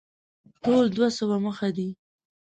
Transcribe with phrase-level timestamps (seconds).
[0.63, 1.89] ټول دوه سوه مخه دی.